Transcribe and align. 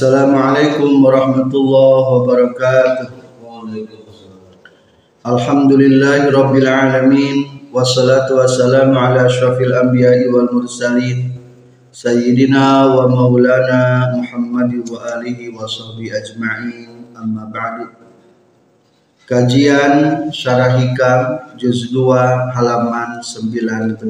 Assalamualaikum 0.00 1.04
warahmatullahi 1.04 2.08
wabarakatuh. 2.08 3.20
Alhamdulillahi 5.28 6.32
rabbil 6.32 6.64
alamin 6.64 7.68
wassalatu 7.68 8.40
wassalamu 8.40 8.96
ala 8.96 9.28
asyrafil 9.28 9.76
anbiya'i 9.76 10.24
wal 10.32 10.48
mursalin 10.56 11.36
sayyidina 11.92 12.96
wa 12.96 13.12
maulana 13.12 14.16
Muhammad 14.16 14.72
wa 14.88 15.20
alihi 15.20 15.52
wa 15.52 15.68
sahbihi 15.68 16.16
ajma'in 16.16 17.12
amma 17.12 17.52
ba'du. 17.52 17.92
Kajian 19.28 20.32
Syarah 20.32 20.80
Hikam 20.80 21.60
juz 21.60 21.92
2 21.92 22.56
halaman 22.56 23.20
19. 23.20 24.00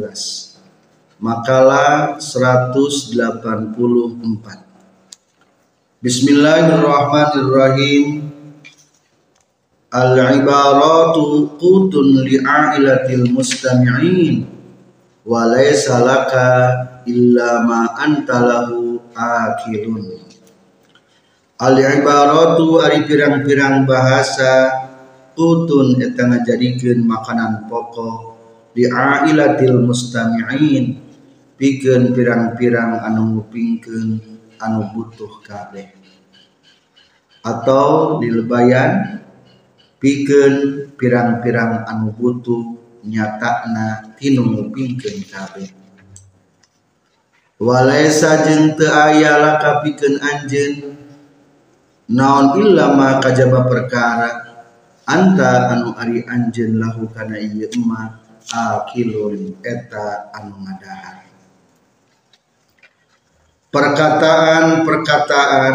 Makalah 1.18 2.14
184. 2.22 4.69
Bismillahirrahmanirrahim. 6.00 8.24
Al-ibaratu 9.92 11.60
qutun 11.60 12.24
li'ailatil 12.24 13.28
mustami'in. 13.28 14.48
Wa 15.28 15.52
laysa 15.52 16.00
laka 16.00 16.48
illa 17.04 17.68
ma 17.68 17.92
anta 18.00 18.40
lahu 18.40 18.96
akilun 19.12 20.24
Al-ibaratu 21.60 22.80
ari 22.80 23.04
pirang-pirang 23.04 23.84
bahasa 23.84 24.72
qutun 25.36 26.00
eta 26.00 26.32
ngajadikeun 26.32 27.04
makanan 27.04 27.68
pokok 27.68 28.40
li'ailatil 28.72 29.84
mustami'in. 29.84 30.96
Pikeun 31.60 32.16
pirang-pirang 32.16 33.04
anu 33.04 33.36
ngupingkeun 33.36 34.29
anu 34.60 34.92
butuh 34.92 35.40
kabeh. 35.42 35.88
Atau 37.40 38.20
dilebayan 38.20 39.24
pikeun 39.96 40.86
pirang-pirang 41.00 41.88
anu 41.88 42.12
butuh 42.12 42.76
nyatakna 43.04 44.16
tinu 44.20 44.44
ngupingkeun 44.44 45.24
kabeh. 45.24 45.68
Walaisa 47.60 48.44
jeung 48.44 48.76
teu 48.76 48.88
aya 48.88 49.36
laka 49.40 49.84
pikeun 49.84 50.16
anjeun 50.20 50.96
naon 52.10 52.58
illa 52.58 52.96
ma 52.96 53.22
kajaba 53.22 53.68
perkara 53.68 54.30
anta 55.06 55.70
anu 55.72 55.94
ari 55.94 56.26
anjeun 56.26 56.82
lahu 56.82 57.06
kana 57.12 57.38
ieu 57.38 57.70
emma 57.70 58.18
akilun 58.50 59.54
eta 59.62 60.32
anu 60.34 60.58
ngadahar 60.58 61.29
perkataan-perkataan 63.70 65.74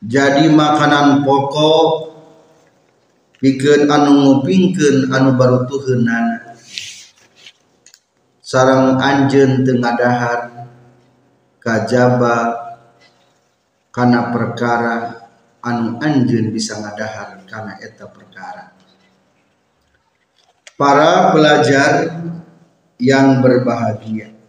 jadi 0.00 0.48
makanan 0.48 1.20
pokok 1.20 2.16
bikin 3.44 3.84
anu 3.92 4.24
ngupingkeun 4.24 5.12
anu 5.12 5.36
baru 5.36 5.68
tuhenan 5.68 6.56
sarang 8.40 8.96
anjen 8.96 9.60
tengah 9.60 10.00
dahar 10.00 10.40
kajaba 11.60 12.36
karena 13.92 14.32
perkara 14.32 15.28
anu 15.60 16.00
anjen 16.00 16.48
bisa 16.48 16.80
ngadahar 16.80 17.44
karena 17.44 17.76
eta 17.84 18.08
perkara. 18.08 18.72
Para 20.80 21.36
pelajar 21.36 22.24
yang 22.96 23.44
berbahagia 23.44 24.39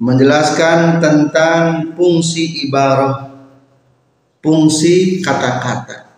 menjelaskan 0.00 1.00
tentang 1.00 1.92
fungsi 1.96 2.68
ibarah, 2.68 3.32
fungsi 4.40 5.20
kata-kata. 5.20 6.08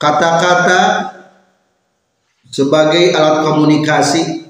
Kata-kata 0.00 0.82
sebagai 2.52 3.14
alat 3.16 3.48
komunikasi 3.48 4.44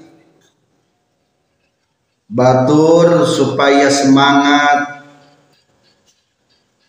batur 2.27 3.23
supaya 3.29 3.87
semangat 3.93 5.05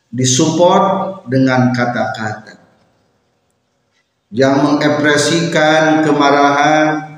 disupport 0.09 1.21
dengan 1.28 1.71
kata-kata 1.77 2.56
yang 4.34 4.67
mengekspresikan 4.67 6.03
kemarahan 6.03 7.13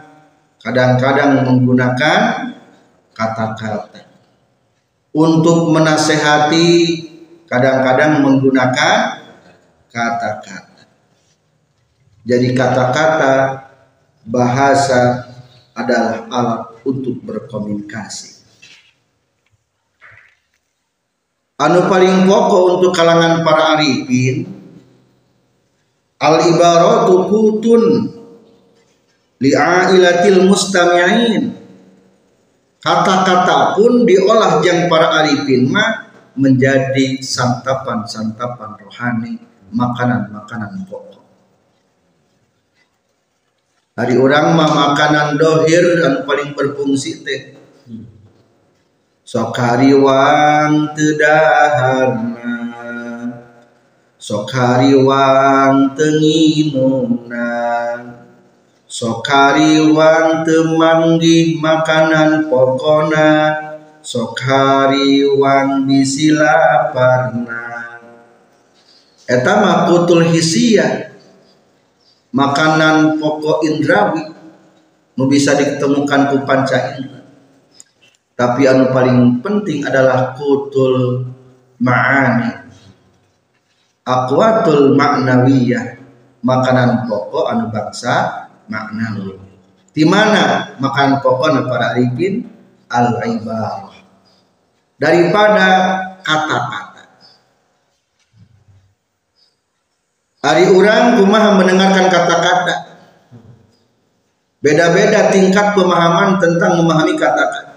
kadang-kadang 0.66 1.46
menggunakan 1.46 2.20
kata-kata. 3.14 4.02
Untuk 5.14 5.70
menasehati 5.70 6.66
kadang-kadang 7.46 8.26
menggunakan 8.26 9.22
kata-kata. 9.86 10.90
Jadi 12.26 12.50
kata-kata 12.50 13.34
bahasa 14.26 15.30
adalah 15.70 16.26
alat 16.34 16.62
untuk 16.82 17.22
berkomunikasi. 17.22 18.42
Anu 21.62 21.88
paling 21.88 22.26
pokok 22.26 22.62
untuk 22.76 22.92
kalangan 22.92 23.40
para 23.40 23.78
arifin 23.78 24.44
al 26.20 26.36
ibaratu 26.52 27.32
kutun 27.32 28.15
li'ailatil 29.42 30.46
mustami'in. 30.48 31.52
Kata-kata 32.80 33.74
pun 33.74 34.06
diolah 34.06 34.62
jang 34.62 34.86
para 34.86 35.22
arifin 35.22 35.66
mah 35.66 36.06
menjadi 36.38 37.18
santapan-santapan 37.18 38.78
rohani 38.78 39.42
makanan-makanan 39.74 40.86
pokok. 40.86 41.24
Hari 43.96 44.14
orang 44.20 44.54
mah 44.54 44.70
makanan 44.70 45.40
dohir 45.40 46.04
dan 46.04 46.22
paling 46.28 46.52
berfungsi 46.52 47.24
teh. 47.24 47.42
Sok 49.26 49.58
hariwang 49.58 50.94
tedaharna 50.94 52.46
sok 54.26 54.50
hariwang 54.54 55.94
tenginumna 55.94 57.50
sokariwan 58.96 60.48
temanggi 60.48 61.60
makanan 61.60 62.48
pokona. 62.48 63.28
Sokariwan 64.06 65.82
bisi 65.82 66.30
laparna 66.30 67.98
eta 69.26 69.52
makutul 69.58 70.30
hisia. 70.30 71.10
Makanan 72.30 73.18
pokok 73.18 73.66
indrawi 73.66 74.22
nu 75.18 75.26
bisa 75.26 75.58
ditemukan 75.58 76.30
ku 76.30 76.36
panca 76.46 76.94
indra. 76.94 77.26
Tapi 78.38 78.62
anu 78.70 78.94
paling 78.94 79.42
penting 79.42 79.82
adalah 79.82 80.38
kutul 80.38 81.26
ma'ani. 81.82 82.62
Akwatul 84.06 84.94
maknawiyah 84.94 85.98
makanan 86.46 87.10
pokok 87.10 87.50
anu 87.50 87.74
bangsa 87.74 88.45
maknawi 88.66 89.38
di 89.96 90.04
mana 90.04 90.76
makan 90.76 91.24
pokok 91.24 91.64
para 91.66 91.96
arifin 91.96 92.44
al 92.92 93.16
ibarah 93.24 93.96
daripada 95.00 95.68
kata-kata. 96.24 97.02
Hari 100.44 100.64
orang 100.70 101.18
kumaha 101.18 101.58
mendengarkan 101.58 102.06
kata-kata? 102.12 102.76
Beda-beda 104.60 105.30
tingkat 105.30 105.74
pemahaman 105.78 106.42
tentang 106.42 106.80
memahami 106.80 107.14
kata-kata. 107.14 107.74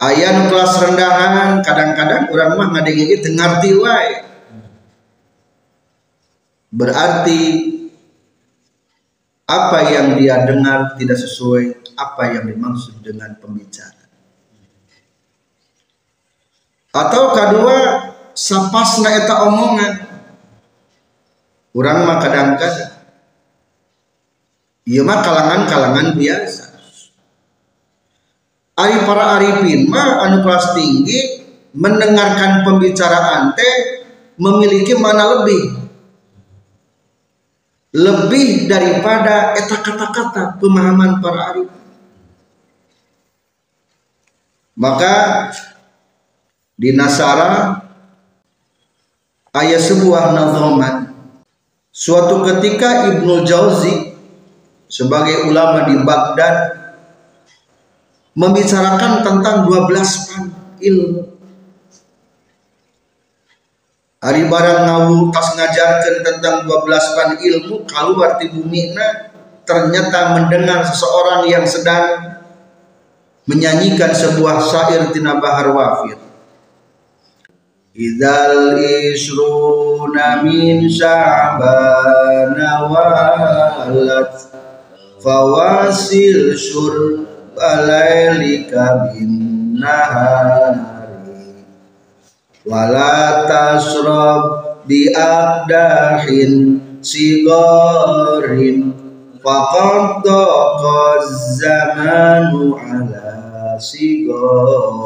Ayah 0.00 0.48
kelas 0.48 0.80
rendahan 0.80 1.60
kadang-kadang 1.60 2.32
orang 2.32 2.50
mah 2.56 2.68
ngadengin 2.72 3.20
itu 3.20 3.28
ngerti 3.36 3.70
wae. 3.76 4.12
Berarti 6.72 7.40
apa 9.50 9.78
yang 9.90 10.14
dia 10.14 10.46
dengar 10.46 10.94
tidak 10.94 11.18
sesuai 11.18 11.82
apa 11.98 12.38
yang 12.38 12.54
dimaksud 12.54 13.02
dengan 13.02 13.34
pembicara. 13.42 13.98
Atau 16.94 17.34
kedua, 17.34 17.78
sapasna 18.30 19.10
eta 19.18 19.50
omongan. 19.50 19.92
Urang 21.74 22.02
mah 22.02 22.18
kadang-kadang 22.18 22.98
Iya 24.90 25.06
mah 25.06 25.22
kalangan-kalangan 25.22 26.18
biasa. 26.18 26.64
Ari 28.74 28.96
para 29.06 29.38
arifin 29.38 29.86
mah 29.86 30.24
anu 30.26 30.42
kelas 30.42 30.72
tinggi 30.74 31.46
mendengarkan 31.76 32.66
pembicaraan 32.66 33.54
teh 33.54 33.74
memiliki 34.40 34.96
mana 34.98 35.38
lebih 35.38 35.79
lebih 37.90 38.70
daripada 38.70 39.58
eta 39.58 39.82
kata-kata 39.82 40.62
pemahaman 40.62 41.18
para 41.18 41.40
arif. 41.54 41.70
Maka 44.78 45.14
di 46.78 46.94
Nasara 46.96 47.84
ayat 49.52 49.82
sebuah 49.82 50.32
nazoman 50.32 51.12
suatu 51.90 52.46
ketika 52.46 53.12
Ibnu 53.12 53.44
Jauzi 53.44 54.14
sebagai 54.86 55.50
ulama 55.50 55.90
di 55.90 56.00
Baghdad 56.00 56.56
membicarakan 58.38 59.26
tentang 59.26 59.66
12 59.68 59.90
pan 60.30 60.42
ilmu 60.80 61.39
hari 64.20 64.44
barang 64.52 64.84
ngawu 64.84 65.32
tas 65.32 65.56
ngajarkan 65.56 66.20
tentang 66.20 66.68
12 66.68 67.16
pan 67.16 67.40
ilmu 67.40 67.88
kalau 67.88 68.20
arti 68.20 68.52
bumi 68.52 68.92
ternyata 69.64 70.36
mendengar 70.36 70.84
seseorang 70.84 71.48
yang 71.48 71.64
sedang 71.64 72.36
menyanyikan 73.48 74.12
sebuah 74.12 74.60
syair 74.60 75.08
tina 75.16 75.40
bahar 75.40 75.72
wafir. 75.72 76.20
Idzal 77.96 78.76
isruna 78.76 80.44
min 80.44 80.84
sya'bana 80.84 82.68
walat 82.92 84.36
fawasil 85.24 86.52
syur 86.60 87.24
balailika 87.56 89.16
bin 89.16 89.32
nahari 89.80 90.99
wala 92.70 93.50
tasrab 93.50 94.42
bi 94.86 95.10
aqdahin 95.10 96.78
sigarin. 97.02 98.94
Faqad 99.40 100.20
zamanu 101.56 102.76
ala 102.76 103.80
sigori 103.80 105.00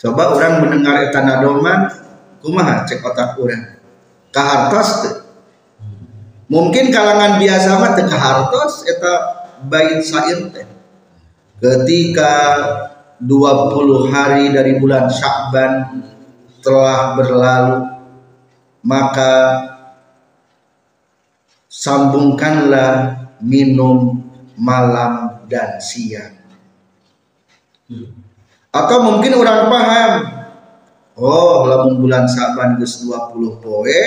coba 0.00 0.32
orang 0.32 0.64
mendengar 0.64 1.04
eta 1.04 1.20
nadoman 1.20 1.92
kumaha 2.40 2.88
cek 2.88 3.04
otak 3.04 3.36
orang? 3.36 3.76
Kahartos 4.32 4.90
tuh 5.04 5.16
mungkin 6.48 6.88
kalangan 6.88 7.36
biasa 7.36 7.76
mah 7.76 7.92
teu 7.92 8.08
kahartos 8.08 8.88
eta 8.88 9.12
bait 9.68 10.00
syair 10.00 10.48
teh. 10.48 10.64
Ketika 11.60 12.32
20 13.18 14.14
hari 14.14 14.54
dari 14.54 14.78
bulan 14.78 15.10
Syakban 15.10 16.02
telah 16.62 17.18
berlalu 17.18 17.98
maka 18.82 19.34
sambungkanlah 21.66 23.26
minum 23.42 24.22
malam 24.58 25.44
dan 25.46 25.78
siang. 25.78 26.34
Atau 28.68 28.98
mungkin 29.00 29.32
orang 29.38 29.60
paham, 29.72 30.12
oh 31.16 31.66
lamun 31.66 32.00
bulan 32.00 32.28
Saban 32.28 32.76
geus 32.76 33.02
20 33.02 33.62
poe 33.64 34.02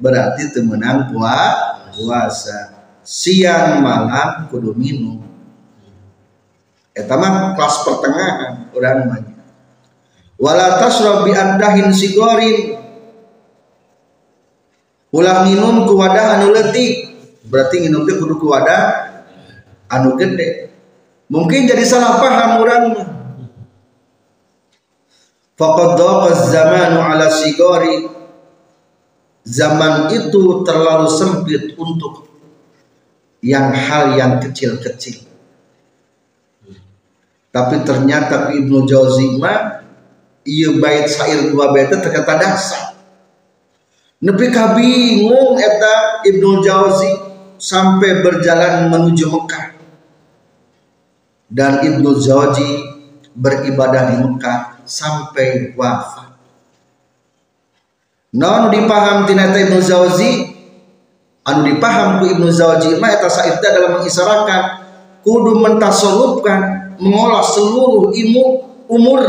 berarti 0.00 0.50
temenang 0.52 1.12
puasa. 1.12 2.84
Siang 3.02 3.82
malam 3.82 4.46
kudu 4.46 4.74
minum. 4.78 5.31
Eta 6.92 7.16
mah 7.16 7.56
kelas 7.56 7.76
pertengahan 7.88 8.68
orang 8.76 8.96
namanya. 9.00 9.32
Wala 10.36 10.76
tasrab 10.76 11.24
bi 11.24 11.32
andahin 11.32 11.88
sigorin. 11.92 12.76
Ulah 15.12 15.44
minum 15.48 15.84
ku 15.88 15.96
wadah 15.96 16.40
anu 16.40 16.52
letik 16.56 17.12
berarti 17.48 17.84
minum 17.84 18.04
teh 18.04 18.16
kudu 18.16 18.36
ku 18.36 18.52
wadah 18.52 19.12
anu 19.88 20.20
gede. 20.20 20.72
Mungkin 21.32 21.64
jadi 21.64 21.84
salah 21.84 22.20
paham 22.20 22.60
orang 22.60 22.84
faqad 25.56 26.00
zamanu 26.52 27.00
ala 27.00 27.32
sigari 27.32 28.04
zaman 29.48 30.12
itu 30.12 30.60
terlalu 30.66 31.08
sempit 31.08 31.72
untuk 31.78 32.28
yang 33.40 33.72
hal 33.72 34.12
yang 34.14 34.38
kecil-kecil 34.44 35.31
tapi 37.52 37.84
ternyata 37.84 38.50
Ibnu 38.56 38.88
Jauzi 38.88 39.36
mah 39.36 39.84
iya 40.42 40.72
bait 40.80 41.06
syair 41.06 41.52
dua 41.52 41.70
bait 41.70 41.92
ternyata 41.92 42.34
dasar 42.40 42.92
Nepi 44.22 44.54
kabingung 44.54 45.58
eta 45.58 46.22
Ibnu 46.22 46.62
Jauzi 46.62 47.10
sampai 47.58 48.22
berjalan 48.22 48.86
menuju 48.86 49.26
Mekah. 49.26 49.74
Dan 51.50 51.82
Ibnu 51.82 52.22
Jauzi 52.22 52.86
beribadah 53.34 54.14
di 54.14 54.16
Mekah 54.22 54.86
sampai 54.86 55.74
wafat. 55.74 56.38
Non 58.38 58.70
dipaham 58.70 59.26
tina 59.26 59.50
Ibnu 59.50 59.82
Jauzi 59.82 60.54
anu 61.42 61.66
dipaham 61.66 62.22
ku 62.22 62.30
Ibnu 62.30 62.46
Jauzi 62.46 63.02
mah 63.02 63.10
eta 63.10 63.26
sairta 63.26 63.74
dalam 63.74 63.98
mengisarakan 63.98 64.81
kudu 65.22 65.62
mentasolupkan 65.62 66.94
mengolah 66.98 67.42
seluruh 67.42 68.10
ilmu 68.14 68.44
umur. 68.90 69.22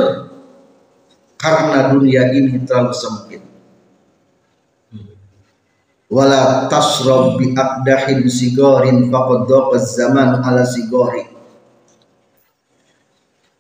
Karena 1.38 1.92
dunia 1.92 2.32
ini 2.32 2.64
terlalu 2.64 2.96
sempit. 2.96 3.44
Wala 6.08 6.70
tasrab 6.70 7.36
bi 7.42 7.52
aqdahin 7.52 8.24
sigarin 8.30 9.10
faqad 9.10 9.50
daqa 9.50 9.78
zaman 9.82 10.40
ala 10.40 10.64
sigari. 10.64 11.26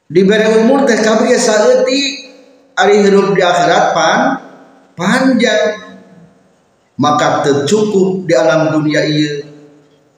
Diberi 0.07 0.63
umur 0.63 0.85
teh 0.85 1.01
kabeh 1.01 1.33
saeutik 1.33 2.05
ari 2.77 3.03
hidup 3.03 3.33
di 3.33 3.41
akhirat 3.41 3.85
pan 3.97 4.19
panjang. 4.95 5.97
Maka 6.93 7.41
tercukup 7.41 8.29
di 8.29 8.37
alam 8.37 8.69
dunia 8.69 9.01
iya 9.01 9.42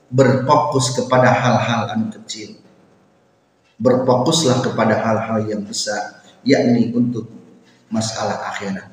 berfokus 0.09 0.93
kepada 0.93 1.33
hal-hal 1.33 1.91
anu 1.93 2.13
kecil. 2.13 2.59
Berfokuslah 3.75 4.63
kepada 4.63 5.01
hal-hal 5.03 5.43
yang 5.51 5.62
besar 5.67 6.24
yakni 6.45 6.93
untuk 6.95 7.27
masalah 7.91 8.53
akhirat. 8.53 8.88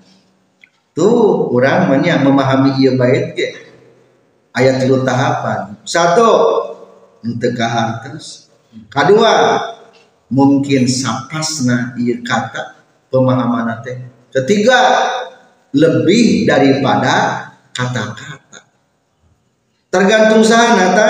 Tuh 0.93 1.49
orang 1.53 1.89
banyak 1.89 2.17
memahami 2.25 2.71
ia 2.83 2.93
baik 2.99 3.39
ke? 3.39 3.49
Ayat 4.53 4.85
tilu 4.85 5.01
tahapan. 5.07 5.81
Satu 5.87 6.29
untuk 7.25 7.55
hartas 7.57 8.53
kedua 8.93 9.33
mungkin 10.29 10.89
sapasna 10.89 11.97
ia 11.97 12.21
kata 12.21 12.77
pemahaman 13.09 13.81
teh. 13.85 13.97
Ketiga 14.33 14.81
lebih 15.73 16.45
daripada 16.45 17.49
kata-kata 17.73 18.42
tergantung 19.93 20.41
sana 20.41 20.97
ta 20.97 21.09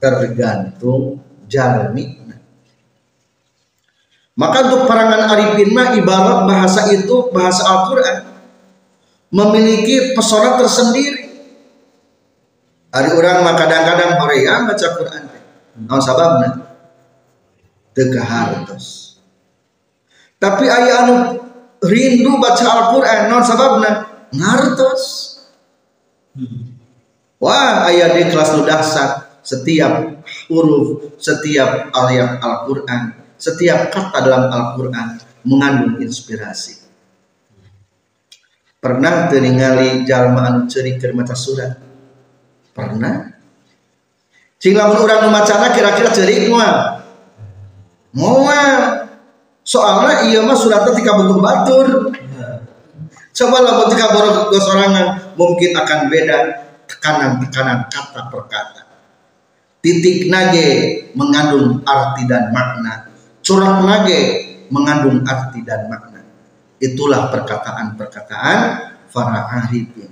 tergantung 0.00 1.20
jalmi 1.44 2.24
maka 4.34 4.66
untuk 4.66 4.90
perangan 4.90 5.30
arifin 5.30 5.70
mah 5.70 5.94
ibarat 5.94 6.42
bahasa 6.50 6.90
itu 6.90 7.30
bahasa 7.30 7.62
Al-Quran 7.70 8.34
memiliki 9.30 10.14
pesona 10.18 10.58
tersendiri. 10.58 11.22
Hari 12.94 13.10
orang 13.14 13.46
mah 13.46 13.54
kadang-kadang 13.58 14.22
horea 14.22 14.66
baca 14.66 14.86
Quran. 14.98 15.22
Nah, 15.86 16.02
sababna 16.02 16.48
teu 17.94 18.10
hartos. 18.18 19.18
Tapi 20.38 20.66
ayah 20.66 21.06
anu 21.06 21.14
rindu 21.82 22.38
baca 22.42 22.62
Al-Qur'an 22.62 23.30
non 23.30 23.42
sababna 23.42 23.90
ngartos. 24.34 25.02
Wah, 27.42 27.90
ayah 27.90 28.14
di 28.14 28.30
kelas 28.30 28.54
nu 28.56 28.62
dahsyat 28.64 29.42
setiap 29.44 30.24
huruf, 30.48 31.18
setiap 31.20 31.92
ayat 31.92 32.40
Al-Qur'an, 32.40 33.12
setiap 33.36 33.92
kata 33.92 34.18
dalam 34.24 34.48
Al-Qur'an 34.48 35.20
mengandung 35.44 36.00
inspirasi. 36.00 36.80
Pernah 38.80 39.32
teringali 39.32 40.04
jalma 40.04 40.68
cerik 40.68 41.00
ke 41.00 41.12
mata 41.12 41.32
surat? 41.36 41.76
Pernah? 42.72 43.32
Cing 44.64 44.72
lamun 44.72 45.04
urang 45.04 45.28
macana 45.28 45.76
kira-kira 45.76 46.08
cerik 46.08 46.48
moal 46.48 47.04
moal 48.16 49.04
soalnya 49.60 50.24
iya 50.24 50.40
mah 50.40 50.56
suratnya 50.56 50.96
tika 50.96 51.12
butuh 51.20 51.36
batur. 51.36 51.86
Coba 53.34 53.56
lamun 53.60 53.92
tika 53.92 54.06
borok 54.08 54.56
sorangan 54.56 55.36
mungkin 55.36 55.76
akan 55.76 56.00
beda 56.08 56.38
tekanan-tekanan 57.04 57.92
kata 57.92 58.32
per 58.32 58.42
kata 58.48 58.82
titik 59.84 60.32
nage 60.32 60.68
mengandung 61.12 61.84
arti 61.84 62.24
dan 62.24 62.48
makna 62.48 63.12
curang 63.44 63.84
nage 63.84 64.20
mengandung 64.72 65.20
arti 65.28 65.60
dan 65.60 65.84
makna 65.92 66.24
Itulah 66.84 67.32
perkataan-perkataan 67.32 68.58
para 69.08 69.40
arifin. 69.56 70.10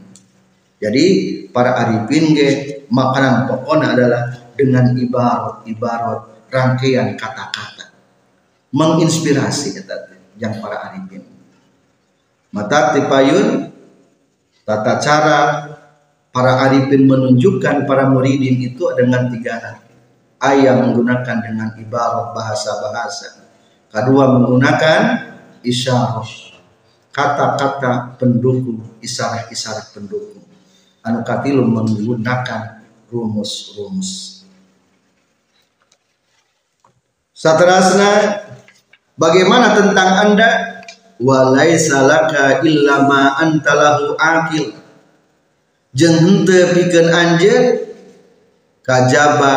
Jadi 0.81 1.05
para 1.51 1.77
arifin 1.85 2.33
ge 2.33 2.49
makanan 2.89 3.45
pokoknya 3.51 3.93
adalah 3.93 4.23
dengan 4.57 4.95
ibarat-ibarat 4.97 6.49
rangkaian 6.49 7.13
kata-kata. 7.19 7.93
menginspirasi 8.73 9.85
eta 9.85 10.17
yang 10.41 10.57
para 10.65 10.89
arifin 10.89 11.29
mata 12.49 12.97
tipayun 12.97 13.69
tata 14.65 14.97
cara 14.97 15.39
para 16.33 16.65
arifin 16.67 17.05
menunjukkan 17.05 17.85
para 17.85 18.09
muridin 18.09 18.59
itu 18.59 18.89
dengan 18.97 19.29
tiga 19.29 19.61
hal. 19.61 19.77
Ayat 20.43 20.83
menggunakan 20.83 21.39
dengan 21.39 21.71
ibarat 21.79 22.35
bahasa-bahasa. 22.35 23.47
Kedua 23.93 24.35
menggunakan 24.35 25.01
isyarat 25.63 26.51
kata-kata 27.13 28.17
pendukung 28.19 28.83
isyarat-isyarat 29.05 29.93
pendukung. 29.95 30.43
Anu 31.05 31.23
katilu 31.23 31.63
menggunakan 31.63 32.83
rumus-rumus. 33.13 34.43
Satrasna 37.37 38.43
bagaimana 39.15 39.77
tentang 39.79 40.11
anda? 40.27 40.51
Walaisa 41.23 42.03
laka 42.03 42.67
illa 42.67 43.07
antalahu 43.39 44.19
akil 44.19 44.82
jeung 45.93 46.17
henteu 46.21 46.73
pikeun 46.77 47.09
anjeun 47.13 47.65
kajaba 48.83 49.55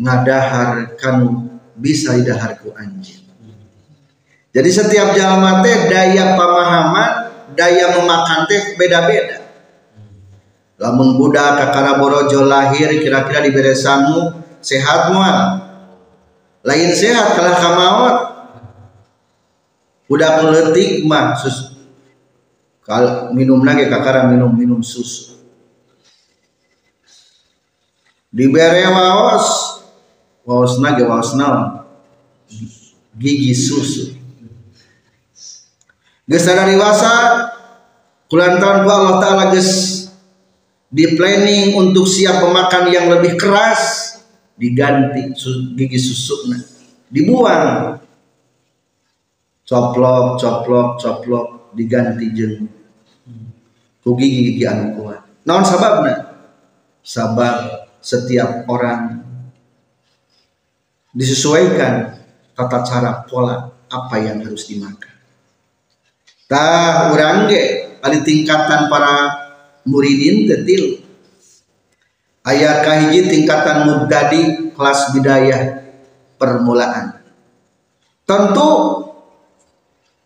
ngadahar 0.00 0.96
kanu 0.96 1.60
bisa 1.78 2.16
didahar 2.16 2.56
ku 2.58 2.72
anjeun 2.74 3.24
jadi 4.54 4.70
setiap 4.70 5.18
jalma 5.18 5.66
teh 5.66 5.90
daya 5.90 6.38
pemahaman 6.38 7.10
daya 7.58 7.90
memakan 7.98 8.46
teh 8.46 8.78
beda-beda. 8.78 9.42
Lamun 10.78 11.18
budak 11.18 11.58
kakara 11.58 11.98
borojo 11.98 12.46
lahir 12.46 12.86
kira-kira 13.02 13.42
di 13.42 13.50
beresamu 13.50 14.30
sehat 14.62 15.10
lain 16.62 16.90
sehat 16.94 17.34
kalah 17.34 17.56
kamaut. 17.58 18.16
Udah 20.06 20.38
meletik 20.38 21.02
mah 21.02 21.34
sus 21.34 21.74
kalau 22.86 23.34
minum 23.34 23.58
lagi 23.66 23.90
kakara 23.90 24.30
minum 24.30 24.54
minum 24.54 24.84
susu 24.84 25.33
dibere 28.34 28.82
waos. 28.90 29.78
Waos 30.42 30.82
nage 30.82 31.06
waos 31.06 31.38
naon? 31.38 31.86
Gigi 33.14 33.54
susu. 33.54 34.18
Geus 36.26 36.44
dewasa 36.44 37.12
kulantaran 38.26 38.82
ku 38.82 38.90
Allah 38.90 39.14
taala 39.22 39.44
geus 39.54 40.02
di 40.90 41.14
planning 41.14 41.78
untuk 41.78 42.08
siap 42.08 42.42
pemakan 42.42 42.90
yang 42.90 43.06
lebih 43.12 43.38
keras 43.38 44.14
diganti 44.58 45.30
gigi 45.78 45.98
susuknya 46.02 46.58
dibuang. 47.08 48.02
Coplok 49.64 50.42
coplok 50.42 50.88
coplok 51.00 51.46
diganti 51.72 52.26
jeng. 52.36 52.68
Ku 54.04 54.12
gigi 54.18 54.52
gigi 54.52 54.64
anu 54.68 55.00
kuat. 55.00 55.24
Naon 55.48 55.64
sababna? 55.64 56.34
Sabab 57.04 57.84
setiap 58.04 58.68
orang. 58.68 59.24
Disesuaikan 61.16 62.20
tata 62.52 62.84
cara 62.84 63.24
pola 63.24 63.72
apa 63.88 64.16
yang 64.20 64.44
harus 64.44 64.68
dimakan. 64.68 65.14
Tah 66.44 67.08
urang 67.16 67.48
ge 67.48 67.96
tingkatan 68.04 68.92
para 68.92 69.32
muridin 69.88 70.44
tetil 70.44 71.00
ayat 72.44 72.84
kahiji 72.84 73.32
tingkatan 73.32 73.88
mubtadi 73.88 74.74
kelas 74.76 75.16
bidayah 75.16 75.88
permulaan. 76.36 77.24
Tentu 78.28 78.70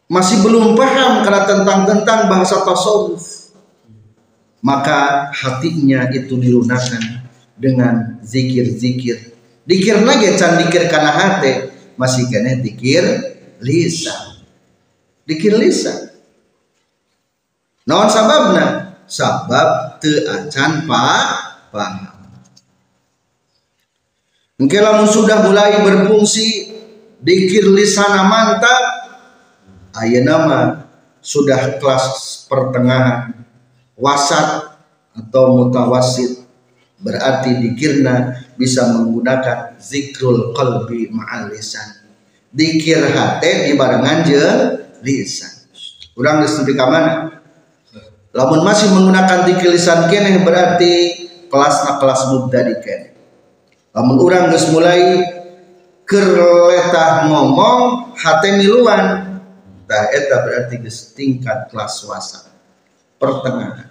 masih 0.09 0.41
belum 0.43 0.75
paham 0.75 1.23
karena 1.23 1.43
tentang 1.47 1.81
tentang 1.87 2.21
bahasa 2.27 2.65
tasawuf. 2.65 3.53
Maka 4.59 5.31
hatinya 5.31 6.11
itu 6.11 6.35
dilunakan 6.35 7.18
dengan 7.59 8.23
zikir-zikir. 8.23 9.35
Dikir 9.69 10.01
lagi 10.01 10.33
can 10.41 10.65
dikir 10.65 10.89
karena 10.89 11.13
hati 11.13 11.69
masih 12.01 12.25
kena 12.31 12.57
dikir 12.63 13.05
lisan. 13.61 14.47
Dikir 15.29 15.59
lisan. 15.59 16.09
Naon 17.85 18.09
sababna? 18.09 18.97
Sabab 19.09 20.01
te 20.01 20.25
acan 20.29 20.85
pak 20.85 21.27
paham. 21.73 22.19
Mungkin 24.59 24.81
lamun 24.83 25.09
sudah 25.09 25.47
mulai 25.47 25.81
berfungsi 25.87 26.75
dikir 27.23 27.71
lisana 27.71 28.27
mantap, 28.27 28.85
ayat 29.95 30.27
nama 30.27 30.91
sudah 31.23 31.79
kelas 31.79 32.05
pertengahan, 32.51 33.39
wasat 33.95 34.77
atau 35.15 35.45
mutawasid 35.63 36.38
berarti 36.99 37.63
dikirna 37.63 38.47
bisa 38.59 38.91
menggunakan 38.95 39.79
zikrul 39.79 40.55
qalbi 40.55 41.11
ma'al 41.11 41.51
lisan. 41.51 42.05
Dikir 42.49 43.03
hati 43.13 43.71
di 43.71 43.73
barengan 43.77 44.25
je 44.25 44.43
lisan. 45.05 45.69
Urang 46.19 46.43
geus 46.43 46.59
nepi 46.59 46.75
mana? 46.75 47.43
Lamun 48.35 48.67
masih 48.67 48.91
menggunakan 48.91 49.47
dikir 49.47 49.71
lisan 49.71 50.11
kene 50.11 50.43
berarti 50.43 51.29
kelasna 51.49 51.97
kelas 51.99 52.29
mubtadikan 52.31 53.17
lamun 53.97 54.21
urang 54.21 54.53
geus 54.53 54.69
mulai 54.71 55.25
kerletah 56.05 57.27
ngomong 57.29 58.15
hate 58.15 58.61
miluan 58.61 59.35
tah 59.89 60.05
eta 60.13 60.45
berarti 60.45 60.79
geus 60.85 61.17
tingkat 61.17 61.73
kelas 61.73 62.05
wasa 62.07 62.53
pertengahan 63.17 63.91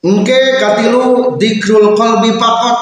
engke 0.00 0.56
katilu 0.56 1.36
dikrul 1.36 1.92
qalbi 1.92 2.40
pakot 2.40 2.78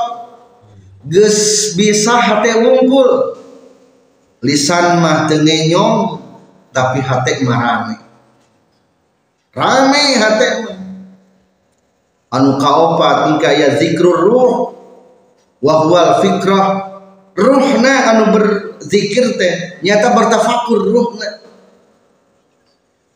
geus 1.06 1.72
bisa 1.74 2.18
hate 2.18 2.62
wungkul. 2.62 3.34
Lisan 4.38 5.02
mah 5.02 5.26
teu 5.26 5.42
tapi 6.70 6.98
hate 7.02 7.42
mah 7.42 7.58
rame. 7.58 7.96
Rame 9.50 10.04
hate 10.14 10.48
anu 12.30 12.54
kaopat 12.62 13.16
tingkah 13.26 13.52
ya 13.54 13.68
zikrul 13.82 14.18
ruh. 14.22 14.52
Wa 15.58 15.74
huwal 15.82 16.22
fikrah. 16.22 16.86
Ruhna 17.38 17.94
anu 18.14 18.24
berzikir 18.34 19.38
teh 19.38 19.78
nyata 19.82 20.10
bertafakur 20.14 20.90
ruhna. 20.90 21.38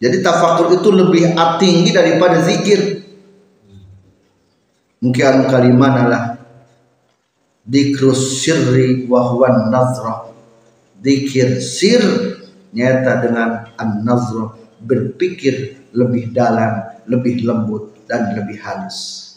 Jadi 0.02 0.18
tafakur 0.22 0.74
itu 0.74 0.90
lebih 0.90 1.34
tinggi 1.62 1.90
daripada 1.94 2.42
zikir 2.42 3.01
mungkin 5.02 5.24
anu 5.26 5.42
kalimana 5.50 6.02
lah 6.06 6.24
dikrus 7.66 8.38
sirri 8.42 9.04
wa 9.10 9.34
huwa 9.34 9.66
nazrah 9.66 10.30
zikir 11.02 11.58
sir 11.58 12.02
nyata 12.72 13.20
dengan 13.20 13.50
an-nazrah 13.76 14.54
berpikir 14.82 15.90
lebih 15.92 16.32
dalam 16.32 16.94
lebih 17.06 17.44
lembut 17.44 18.06
dan 18.06 18.32
lebih 18.38 18.58
halus. 18.62 19.30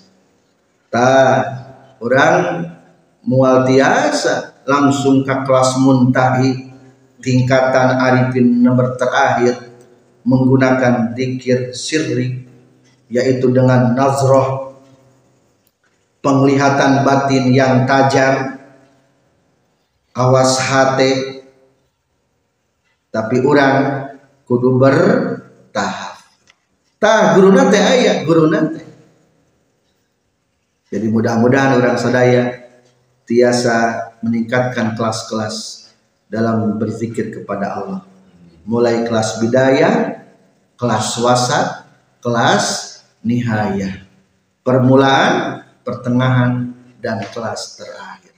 Ta 0.90 1.44
orang 2.00 2.70
mual 3.26 3.68
tiasa 3.68 4.64
langsung 4.64 5.26
ke 5.26 5.36
kelas 5.44 5.82
muntahi 5.82 6.72
tingkatan 7.20 8.00
arifin 8.00 8.62
nomor 8.62 8.96
terakhir 8.96 9.74
menggunakan 10.26 11.14
dikir 11.14 11.74
sirri 11.74 12.46
yaitu 13.10 13.50
dengan 13.54 13.94
nazroh 13.94 14.65
penglihatan 16.26 17.06
batin 17.06 17.54
yang 17.54 17.86
tajam 17.86 18.58
awas 20.18 20.58
hati 20.58 21.46
tapi 23.14 23.40
orang 23.46 24.10
kudu 24.44 24.76
bertahap. 24.76 26.20
Tah 27.00 27.38
guru 27.38 27.54
nate 27.54 27.80
ayah 27.80 28.26
guru 28.26 28.50
nate. 28.50 28.84
Jadi 30.90 31.08
mudah-mudahan 31.14 31.78
orang 31.78 31.96
sadaya 31.96 32.44
tiasa 33.24 34.10
meningkatkan 34.20 34.98
kelas-kelas 34.98 35.88
dalam 36.28 36.76
berzikir 36.76 37.32
kepada 37.32 37.78
Allah. 37.80 38.02
Mulai 38.66 39.06
kelas 39.06 39.40
bidayah 39.40 40.26
kelas 40.76 41.16
wasat 41.24 41.88
kelas 42.20 43.00
nihayah. 43.24 44.04
Permulaan 44.66 45.65
pertengahan 45.86 46.74
dan 46.98 47.22
kelas 47.30 47.78
terakhir 47.78 48.34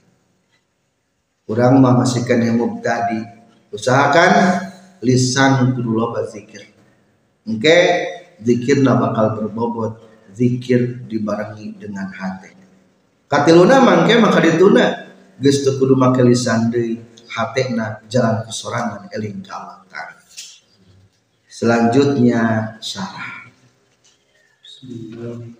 kurang 1.48 1.80
masih 1.80 2.28
yang 2.28 2.60
mubtadi 2.60 3.24
usahakan 3.72 4.62
lisan 5.00 5.72
kudu 5.72 5.90
loba 5.96 6.28
zikir 6.28 6.68
oke 7.48 7.58
okay? 7.58 7.84
zikirna 8.44 9.00
bakal 9.00 9.40
berbobot 9.40 10.04
zikir 10.36 11.08
dibarengi 11.08 11.74
dengan 11.80 12.12
hati 12.12 12.52
katiluna 13.26 13.80
mangke 13.80 14.20
maka 14.20 14.44
dituna 14.44 15.08
geus 15.40 15.64
teu 15.64 15.80
kudu 15.80 15.96
make 15.96 16.20
lisan 16.20 16.68
deui 16.68 17.00
hatena 17.32 18.02
jalan 18.08 18.42
kesorangan 18.44 19.12
eling 19.12 19.44
Ta'ala. 19.44 19.78
Selanjutnya 21.58 22.74
syarah. 22.78 23.50
Bismillahirrahmanirrahim. 24.62 25.57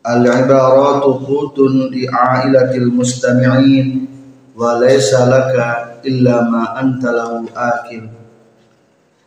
Al-ibaratu 0.00 1.10
qutun 1.26 1.90
li 1.90 2.06
ailatil 2.06 2.86
mustami'in 2.94 4.06
wa 4.54 4.78
laysa 4.78 5.26
laka 5.26 5.98
illa 6.06 6.46
ma 6.46 6.70
anta 6.78 7.10
lahu 7.10 7.50
akil. 7.50 8.06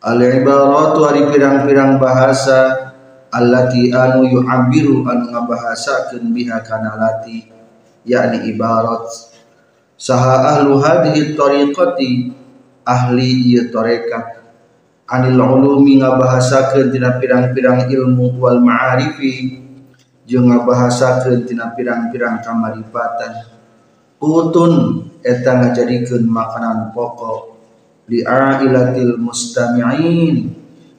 Al-ibaratu 0.00 1.04
hari 1.04 1.28
pirang-pirang 1.28 2.00
bahasa 2.00 2.88
allati 3.28 3.92
anu 3.92 4.32
yu'abiru 4.32 5.04
anu 5.04 5.36
ngabahasakeun 5.36 6.32
biha 6.32 6.64
kana 6.64 6.96
lati 6.96 7.52
yakni 8.08 8.48
ibarat. 8.48 9.12
Saha 10.00 10.56
ahlu 10.56 10.80
hadhihi 10.80 11.36
tariqati 11.36 12.32
ahli 12.88 13.28
ieu 13.52 13.68
tarekat 13.68 14.43
anil 15.04 15.36
ulumi 15.36 16.00
ngabahasakeun 16.00 16.88
tina 16.88 17.20
pirang-pirang 17.20 17.92
ilmu 17.92 18.40
wal 18.40 18.60
ma'arifi 18.64 19.60
jeung 20.24 20.48
ngabahasakeun 20.48 21.44
tina 21.44 21.76
pirang-pirang 21.76 22.40
kamaripatan. 22.40 23.52
Utun 24.24 25.04
eta 25.20 25.60
ngajadikeun 25.60 26.24
makanan 26.24 26.96
pokok 26.96 27.52
li 28.08 28.24
ailatil 28.24 29.20
mustami'in 29.20 30.48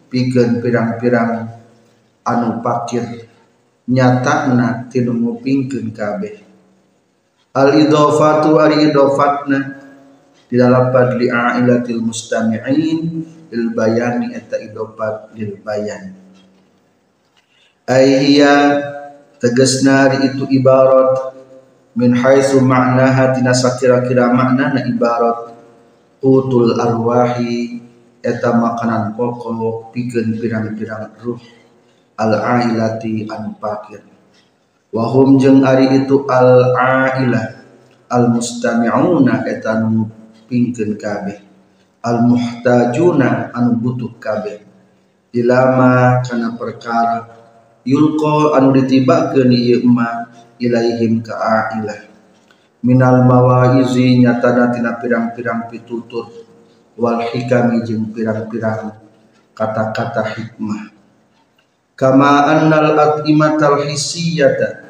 pikeun 0.10 0.62
pirang-pirang 0.62 1.50
anu 2.22 2.62
pakir 2.62 3.26
nyatana 3.90 4.86
tinu 4.90 5.18
ngupingkeun 5.18 5.90
kabeh. 5.90 6.46
Al 7.58 7.82
idhofatu 7.82 8.62
ari 8.62 8.94
idhofatna 8.94 9.60
di 10.46 10.56
dalam 10.62 10.94
li 11.18 11.26
ailatil 11.26 12.06
mustami'in 12.06 13.00
lil 13.52 13.74
bayani 13.76 14.34
eta 14.34 14.58
idhofat 14.62 15.34
lil 15.38 15.60
bayan 15.62 16.18
ayya 17.86 18.54
tegasna 19.38 20.26
itu 20.26 20.50
ibarat 20.50 21.36
min 21.94 22.12
haitsu 22.18 22.60
ma'naha 22.60 23.38
tina 23.38 23.54
sakira-kira 23.54 24.34
maknana 24.34 24.84
ibarat 24.90 25.56
utul 26.26 26.74
arwahi 26.76 27.86
eta 28.26 28.58
makanan 28.58 29.14
pokok 29.14 29.94
pikeun 29.94 30.42
pirang-pirang 30.42 31.14
ruh 31.22 31.38
al 32.18 32.34
ailati 32.34 33.30
an 33.30 33.54
pakir. 33.62 34.02
Wahum 34.90 35.38
jeung 35.38 35.62
ari 35.62 36.02
itu 36.02 36.26
al 36.26 36.74
ailah 36.74 37.62
al 38.10 38.34
mustami'una 38.34 39.46
eta 39.46 39.86
nu 39.86 40.10
pingkeun 40.50 40.98
kabeh 40.98 41.45
al 42.06 42.22
muhtajuna 42.30 43.50
anu 43.50 43.82
butuh 43.82 44.14
kabeh. 44.22 44.62
Ilama 45.34 46.22
kana 46.22 46.54
perkara 46.56 47.28
yulqa 47.84 48.56
anu 48.56 48.72
ditibakeun 48.72 49.52
ieu 49.52 49.84
ma 49.84 50.32
ilaihim 50.62 51.20
ka 51.20 51.36
ailah 51.36 52.08
minal 52.86 53.26
mawaizi 53.26 54.22
nyatana 54.22 54.70
tina 54.70 54.96
pirang-pirang 55.02 55.68
pitutur 55.68 56.30
wal 56.96 57.20
hikami 57.20 57.82
jeung 57.84 58.14
pirang-pirang 58.14 58.96
kata-kata 59.58 60.24
hikmah. 60.38 60.94
Kama 61.98 62.32
annal 62.52 62.94
atimatal 62.96 63.84
hisiyata 63.90 64.86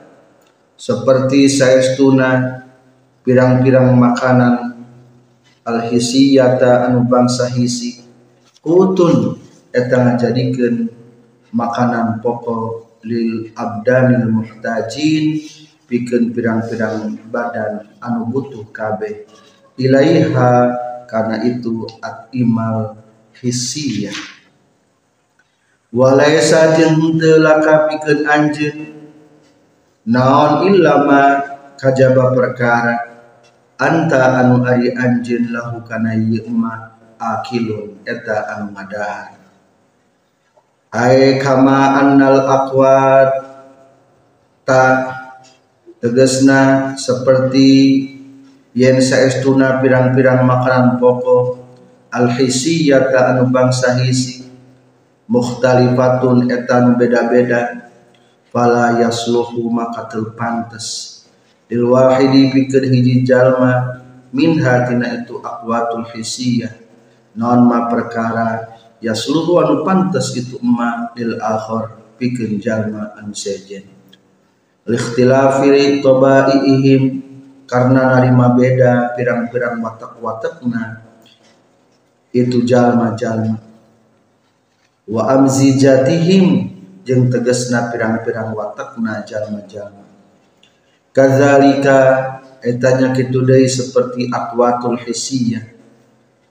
seperti 0.75 1.47
saestuna 1.47 2.61
pirang-pirang 3.23 3.95
makanan 3.95 4.74
al 5.65 5.89
hisiyata 5.89 6.85
anu 6.85 7.09
bangsa 7.09 7.49
hisi 7.49 8.05
utun 8.61 9.41
eta 9.73 9.97
ngajadikeun 10.05 10.87
makanan 11.49 12.21
pokok 12.21 13.01
lil 13.05 13.49
abdanil 13.57 14.29
muhtajin 14.29 15.41
pikeun 15.89 16.33
pirang-pirang 16.33 17.17
badan 17.29 17.85
anu 18.01 18.29
butuh 18.29 18.65
kabeh. 18.73 19.25
Ilaiha 19.75 20.71
karena 21.03 21.43
itu 21.43 21.83
atimal 21.99 22.95
hisiyah 23.35 24.15
walaisa 25.95 26.75
jeung 26.79 27.19
teu 27.19 27.39
laka 27.39 27.87
pikeun 27.91 28.23
anjeun 28.27 28.77
naon 30.07 30.67
illama 30.71 31.43
kajaba 31.79 32.35
perkara 32.35 33.14
anta 33.75 34.39
anu 34.43 34.63
ari 34.63 34.95
anjeun 34.95 35.51
lahu 35.51 35.83
kana 35.83 36.15
ieu 36.15 36.47
ma 36.51 36.95
akilun 37.19 37.99
eta 38.07 38.55
anu 38.55 38.71
ngadahar. 38.71 39.35
Ai 40.95 41.35
kama 41.43 41.99
annal 41.99 42.47
aqwat 42.47 43.31
ta 44.63 44.83
tegasna 45.99 46.93
seperti 46.95 47.69
yen 48.71 49.03
saestuna 49.03 49.83
pirang-pirang 49.83 50.47
makanan 50.47 50.95
pokok 50.99 51.63
al 52.15 52.31
hisiyata 52.31 53.35
anu 53.35 53.51
bangsa 53.51 53.99
hisi 53.99 54.47
mukhtalifatun 55.27 56.47
etan 56.47 56.95
beda-beda 56.95 57.91
fala 58.53 59.01
yasluhu 59.03 59.67
maka 59.67 60.07
terpantes 60.07 61.14
lil 61.65 61.83
wahidi 61.89 62.53
pikir 62.53 62.85
hiji 62.85 63.25
jalma 63.25 64.01
min 64.29 64.61
hatina 64.61 65.23
itu 65.23 65.41
aqwatul 65.41 66.05
hisiyah. 66.13 66.73
Non 67.35 67.67
ma 67.67 67.91
perkara 67.91 68.77
yasluhu 69.03 69.59
anu 69.59 69.83
pantes 69.83 70.31
itu 70.37 70.55
emma 70.61 71.11
lil 71.17 71.35
akhir 71.41 72.15
pikir 72.15 72.55
jalma 72.61 73.17
anu 73.19 73.33
sejen. 73.35 73.89
Likhtilafi 74.85 75.73
ihim 76.69 77.03
karena 77.65 78.13
narima 78.13 78.53
beda 78.53 79.17
pirang-pirang 79.17 79.81
watak-watakna 79.81 81.01
itu 82.29 82.61
jalma-jalma. 82.61 83.57
Wa 85.09 85.21
amzijatihim 85.33 86.45
jeung 87.01 87.33
tegasna 87.33 87.89
pirang-pirang 87.89 88.53
watakna 88.53 89.25
jalma-jalma 89.25 90.04
kadzalika 91.15 91.97
etanya 92.59 93.15
kitu 93.15 93.39
deui 93.47 93.71
seperti 93.71 94.27
aqwatul 94.27 94.99
hisiyah 94.99 95.63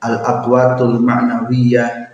al 0.01 0.25
aqwatul 0.25 0.97
ma'nawiyah 1.05 2.05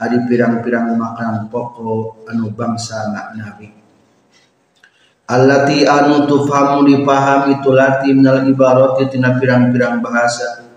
ari 0.00 0.18
pirang-pirang 0.28 0.92
makanan 1.00 1.48
pokok 1.48 2.28
anu 2.28 2.52
bangsa 2.52 3.08
maknawi. 3.08 3.72
Allati 5.24 5.88
anu 5.88 6.28
tufahamu 6.28 6.84
dipahami 6.84 7.64
tulati 7.64 8.12
minal 8.12 8.44
ibarati 8.44 9.08
tina 9.08 9.40
pirang-pirang 9.40 10.04
bahasa. 10.04 10.68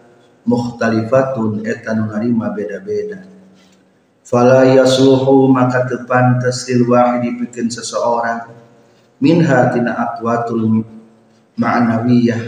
Mukhtalifatun 0.48 1.68
eta 1.68 1.92
nu 1.92 2.08
beda-beda. 2.56 3.28
Fala 4.24 4.64
yasuhu 4.64 5.52
maka 5.52 5.84
tepantas 5.84 6.64
lil 6.72 6.88
wahidi 6.88 7.36
bikin 7.36 7.68
seseorang. 7.68 8.56
Minha 9.20 9.68
tina 9.76 9.92
aqwatul 10.00 10.88
ma'nawiyah 11.58 12.42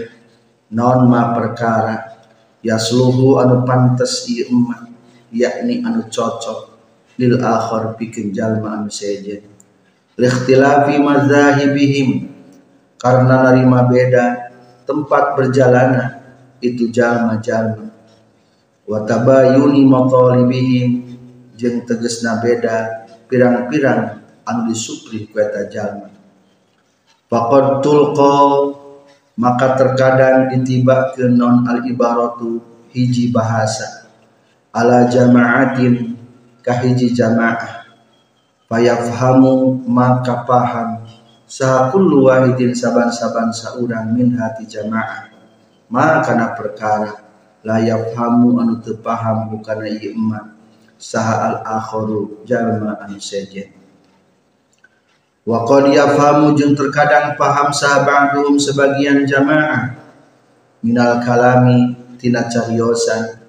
non 0.73 1.09
ma 1.09 1.33
perkara 1.33 2.21
yasluhu 2.61 3.41
anu 3.41 3.65
pantas 3.65 4.29
ieu 4.29 4.47
emak 4.49 4.89
yakni 5.33 5.81
anu 5.81 6.05
cocok 6.07 6.59
lil 7.17 7.35
akhir 7.41 7.97
bikin 7.97 8.31
jalma 8.31 8.79
anu 8.79 8.89
sejen 8.93 9.43
likhtilafi 10.19 11.01
madzahibihim 11.01 12.29
karena 12.99 13.49
narima 13.49 13.87
beda 13.87 14.51
tempat 14.83 15.39
berjalana 15.39 16.19
itu 16.59 16.91
jalma-jalma. 16.91 17.87
Wa 18.83 19.05
tabayuni 19.07 19.87
matalibihim 19.87 20.89
jeung 21.55 21.87
tegesna 21.87 22.43
beda 22.43 23.07
pirang-pirang 23.31 24.19
anu 24.43 24.61
disupri 24.67 25.29
ku 25.31 25.39
eta 25.39 25.71
jalma. 25.71 26.11
Faqad 27.29 27.85
tulqa 27.85 28.33
maka 29.39 29.79
terkadang 29.79 30.51
ditiba 30.51 31.15
ke 31.15 31.23
non 31.31 31.63
al 31.63 31.87
ibaratu 31.87 32.59
hiji 32.91 33.31
bahasa. 33.31 34.11
Ala 34.75 35.07
jama'atin 35.07 36.19
kahiji 36.59 37.15
jamaah. 37.15 37.87
Fayafhamu 38.67 39.87
maka 39.87 40.43
paham. 40.43 41.07
Saha 41.49 41.89
kullu 41.89 42.27
wahidin 42.29 42.75
saban-saban 42.75 43.49
saurang 43.55 44.11
min 44.13 44.35
hati 44.35 44.67
jamaah. 44.67 45.31
Maka 45.87 46.35
na 46.35 46.53
perkara. 46.53 47.23
La 47.63 47.79
yafhamu 47.79 48.59
anu 48.59 48.83
teu 48.83 48.99
paham 48.99 49.51
bukana 49.51 49.87
ieu 49.87 50.15
emak 50.15 50.47
saha 50.95 51.35
al 51.47 51.57
akharu 51.63 52.43
jalma 52.47 52.95
anu 53.03 53.19
sejen 53.19 53.78
wa 55.49 55.65
qad 55.65 55.89
yafhamu 55.89 56.53
jeung 56.53 56.77
terkadang 56.77 57.33
paham 57.33 57.73
sahabatum 57.73 58.61
sebagian 58.61 59.25
jamaah. 59.25 59.97
Minal 60.85 61.25
kalami 61.25 61.97
tina 62.21 62.45
cariosan 62.45 63.41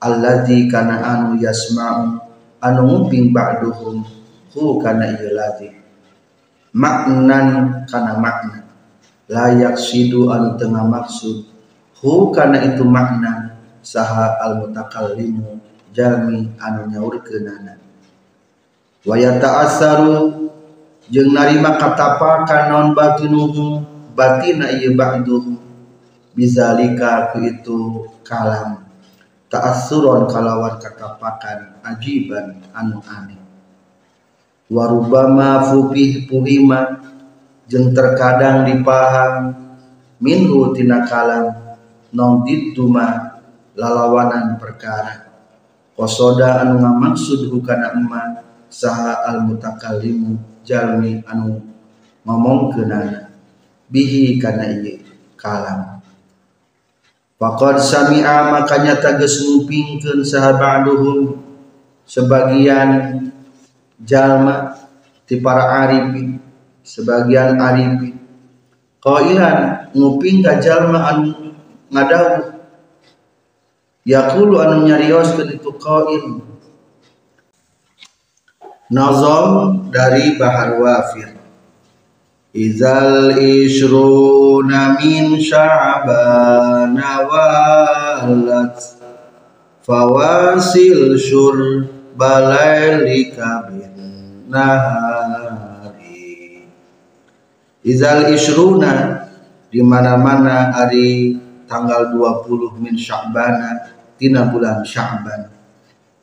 alladzi 0.00 0.64
kana 0.72 1.04
anu 1.04 1.36
yasma'u 1.36 2.16
anu 2.64 2.80
nguping 2.88 3.28
ba'duhum. 3.28 4.00
Hu 4.56 4.80
kana 4.80 5.12
ieu 5.20 5.36
ladzi 5.36 5.68
maknan 6.72 7.84
kana 7.92 8.16
makna. 8.16 8.64
Layak 9.28 9.76
sidu 9.76 10.32
anu 10.32 10.56
tengah 10.56 10.88
maksud. 10.88 11.44
Hu 12.00 12.32
kana 12.32 12.64
itu 12.72 12.88
makna. 12.88 13.52
Saha 13.84 14.40
al 14.40 14.64
mutakallimu 14.64 15.60
jami 15.92 16.48
anu 16.56 16.88
nyaurkeunana. 16.88 17.76
Wa 19.04 19.14
yata'assaru 19.20 20.43
jeung 21.12 21.36
narima 21.36 21.76
katapakan 21.76 22.72
non 22.72 22.86
batinuhu 22.96 23.84
batina 24.16 24.72
ieu 24.72 24.96
ba'duhu 24.96 25.58
bizalika 26.32 27.34
ku 27.34 27.44
itu 27.44 28.08
kalam. 28.24 28.84
Ta'assuron 29.52 30.26
kalawan 30.26 30.82
katapakan 30.82 31.78
ajiban 31.86 32.58
anu 32.74 32.98
aneh. 33.06 33.38
Warubama 34.66 35.62
fupih 35.70 36.26
puhima 36.26 36.98
jeung 37.70 37.94
terkadang 37.94 38.66
dipaham 38.66 39.54
minhu 40.18 40.74
tina 40.74 41.06
kalam 41.06 41.54
non 42.10 42.42
dituma 42.42 43.38
lalawanan 43.78 44.58
perkara. 44.58 45.30
Kosoda 45.94 46.66
anu 46.66 46.82
ngamaksud 46.82 47.46
hukana 47.54 47.94
emak 47.94 48.42
saha 48.66 49.22
al 49.30 49.46
mutakallimu 49.46 50.53
jalmi 50.64 51.20
anu 51.28 51.60
ngomongkeunana 52.24 53.28
bihi 53.92 54.40
kana 54.40 54.72
ieu 54.80 55.04
kalam. 55.36 56.00
Faqad 57.36 57.76
sami'a 57.76 58.50
makanya 58.50 58.96
tages 58.98 59.44
ngupingkeun 59.44 60.24
sahabaduhum 60.24 61.44
sebagian 62.08 63.20
jalma 64.00 64.72
ti 65.28 65.40
para 65.44 65.84
arifin 65.84 66.40
sebagian 66.80 67.60
arifin 67.60 68.16
qailan 69.04 69.92
nguping 69.92 70.40
ka 70.40 70.56
jalma 70.64 71.12
anu 71.12 71.52
ngadawuh. 71.92 72.56
Yaqulu 74.04 74.60
anu 74.60 74.84
nyarioskeun 74.88 75.48
itu 75.60 75.70
qail 75.80 76.53
Nazam 78.92 79.88
dari 79.88 80.36
Bahar 80.36 80.76
Wafir. 80.76 81.32
Izal 82.54 83.40
ishruna 83.40 85.00
min 85.00 85.40
sya'ban 85.40 86.94
walat 87.00 88.76
Fawasil 89.84 91.16
syur 91.16 91.88
balailika 92.12 93.68
bin 93.72 93.92
nahari. 94.52 96.04
Izal 97.84 98.32
ishruna 98.32 99.24
di 99.72 99.80
mana-mana 99.80 100.72
hari 100.72 101.40
tanggal 101.64 102.12
20 102.16 102.80
min 102.80 102.94
Sya'ban 102.96 103.60
tina 104.16 104.48
bulan 104.48 104.84
Sya'ban 104.84 105.53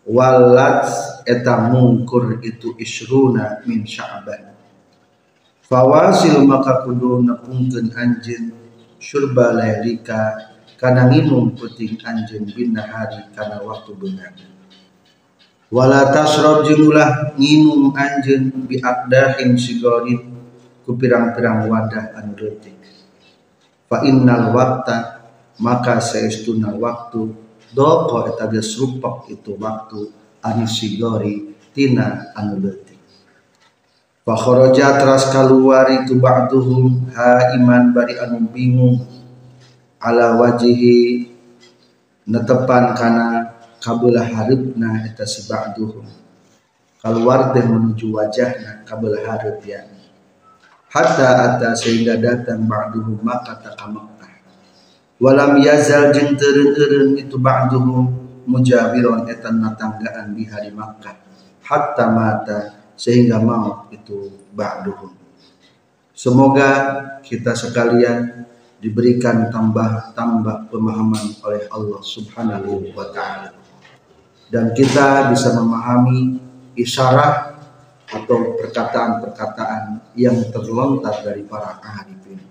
walat 0.08 0.88
eta 1.26 1.70
mungkur 1.70 2.42
itu 2.42 2.74
isruna 2.78 3.62
min 3.66 3.86
sya'ban. 3.86 4.52
Fawasil 5.66 6.44
maka 6.44 6.84
kudu 6.84 7.24
nepungkeun 7.24 7.96
anjeun 7.96 8.52
syurba 9.00 9.56
lailika 9.56 10.52
kana 10.76 11.10
nginum 11.10 11.58
peuting 11.58 11.98
anjeun 12.04 12.46
bin 12.52 12.76
nahari 12.78 13.24
kana 13.32 13.64
waktu 13.64 13.96
beunang 13.98 14.36
wala 15.72 16.12
tasrab 16.12 16.68
jeung 16.68 16.92
ulah 16.92 17.34
nginum 17.40 17.96
anjeun 17.96 18.52
bi 18.68 18.84
aqdahin 18.84 19.56
sigorin 19.56 20.36
ku 20.84 21.00
pirang-pirang 21.00 21.72
wadah 21.72 22.12
anu 22.20 22.36
leutik 22.36 22.76
fa 23.88 24.04
innal 24.04 24.52
waqta 24.52 25.24
maka 25.64 26.04
saestuna 26.04 26.76
waktu 26.76 27.32
doko 27.72 28.28
eta 28.28 28.52
geus 28.52 28.76
rupak 28.76 29.32
itu 29.32 29.56
waktu 29.56 30.12
anu 30.44 30.68
sigori 30.68 31.56
tina 31.72 32.36
anu 32.36 32.60
leutik 32.60 33.00
fa 34.28 34.36
kharaja 34.36 35.00
teras 35.00 35.32
kaluar 35.32 35.88
itu 36.04 36.20
ba'duhum 36.20 37.10
ha 37.16 37.56
iman 37.56 37.96
bari 37.96 38.20
anu 38.20 38.44
bingung 38.52 39.02
ala 40.04 40.36
wajihi 40.36 41.32
netepan 42.28 42.94
kana 42.94 43.56
kabelah 43.80 44.28
harupna 44.28 45.08
eta 45.08 45.24
si 45.24 45.48
ba'duhum 45.48 46.06
keluar 47.02 47.56
teh 47.56 47.66
menuju 47.66 48.14
wajahna 48.14 48.86
kabelah 48.86 49.24
harup 49.26 49.64
ya 49.66 49.88
hatta 50.92 51.56
ata 51.56 51.72
sehingga 51.74 52.20
datang 52.20 52.68
ba'duhum 52.68 53.24
maka 53.24 53.58
takamak 53.64 54.11
walam 55.22 55.62
yazal 55.62 56.10
jeung 56.10 56.34
teureun 56.34 57.14
itu 57.14 57.38
ba'duhum 57.38 58.10
mujabiron 58.50 59.30
etan 59.30 59.62
natanggaan 59.62 60.34
di 60.34 60.50
hari 60.50 60.74
Makkah. 60.74 61.14
Hatta 61.62 62.10
mata 62.10 62.60
sehingga 62.98 63.38
maut 63.38 63.94
itu 63.94 64.34
ba'duhum. 64.52 65.14
Semoga 66.12 66.70
kita 67.22 67.54
sekalian 67.54 68.50
diberikan 68.82 69.54
tambah-tambah 69.54 70.74
pemahaman 70.74 71.38
oleh 71.46 71.70
Allah 71.70 72.02
Subhanahu 72.02 72.92
wa 72.98 73.08
taala. 73.14 73.54
Dan 74.52 74.76
kita 74.76 75.32
bisa 75.32 75.56
memahami 75.56 76.42
isyarat 76.76 77.56
atau 78.12 78.60
perkataan-perkataan 78.60 80.12
yang 80.20 80.36
terlontar 80.52 81.24
dari 81.24 81.48
para 81.48 81.80
arifin. 81.80 82.51